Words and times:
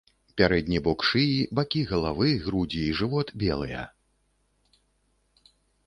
Пярэдні 0.39 0.79
бок 0.87 0.99
шыі, 1.09 1.35
бакі 1.59 1.81
галавы, 1.93 2.29
грудзі 2.47 2.81
і 2.87 2.91
жывот 3.03 3.33
белыя. 3.45 3.87